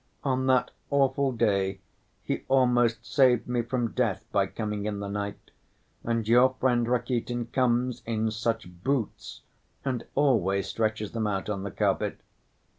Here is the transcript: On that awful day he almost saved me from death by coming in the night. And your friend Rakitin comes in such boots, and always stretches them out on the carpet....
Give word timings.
On 0.23 0.47
that 0.47 0.71
awful 0.89 1.31
day 1.31 1.77
he 2.23 2.43
almost 2.47 3.05
saved 3.05 3.47
me 3.47 3.61
from 3.61 3.91
death 3.91 4.25
by 4.31 4.47
coming 4.47 4.87
in 4.87 4.99
the 4.99 5.07
night. 5.07 5.51
And 6.03 6.27
your 6.27 6.55
friend 6.59 6.87
Rakitin 6.87 7.51
comes 7.53 8.01
in 8.07 8.31
such 8.31 8.83
boots, 8.83 9.41
and 9.85 10.07
always 10.15 10.65
stretches 10.67 11.11
them 11.11 11.27
out 11.27 11.49
on 11.49 11.61
the 11.61 11.69
carpet.... 11.69 12.19